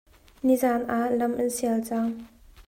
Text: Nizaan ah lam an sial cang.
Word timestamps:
Nizaan 0.45 0.81
ah 0.97 1.07
lam 1.19 1.33
an 1.41 1.49
sial 1.57 1.79
cang. 1.87 2.11